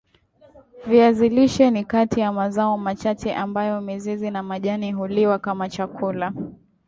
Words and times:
Viazi 0.87 1.29
lishe 1.29 1.71
ni 1.71 1.83
kati 1.85 2.19
ya 2.19 2.31
mazao 2.33 2.77
machache 2.77 3.33
ambayo 3.33 3.81
mizizi 3.81 4.31
na 4.31 4.43
majani 4.43 4.91
huliwa 4.91 5.39
kama 5.39 5.69
chakula 5.69 6.33